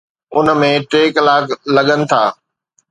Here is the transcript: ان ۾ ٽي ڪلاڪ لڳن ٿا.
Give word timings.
ان 0.37 0.47
۾ 0.61 0.69
ٽي 0.89 1.01
ڪلاڪ 1.17 1.45
لڳن 1.75 1.99
ٿا. 2.11 2.23